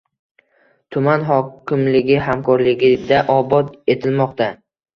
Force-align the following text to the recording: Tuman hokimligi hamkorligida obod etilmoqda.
Tuman 0.95 1.25
hokimligi 1.27 2.17
hamkorligida 2.29 3.23
obod 3.39 3.73
etilmoqda. 3.97 4.53